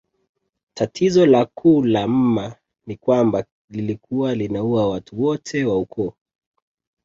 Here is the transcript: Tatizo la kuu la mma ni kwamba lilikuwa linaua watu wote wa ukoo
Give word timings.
Tatizo 0.73 1.25
la 1.25 1.45
kuu 1.45 1.83
la 1.83 2.07
mma 2.07 2.55
ni 2.87 2.95
kwamba 2.95 3.43
lilikuwa 3.69 4.35
linaua 4.35 4.89
watu 4.89 5.21
wote 5.23 5.65
wa 5.65 5.77
ukoo 5.77 6.13